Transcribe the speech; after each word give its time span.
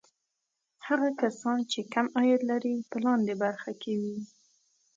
هغه 0.87 1.09
کسان 1.21 1.57
چې 1.71 1.79
کم 1.93 2.05
عاید 2.17 2.41
لري 2.51 2.75
په 2.89 2.97
لاندې 3.05 3.33
برخه 3.43 3.71
کې 3.81 3.93
وي. 4.01 4.17